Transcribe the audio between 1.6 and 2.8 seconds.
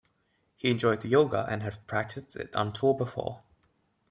has practiced it on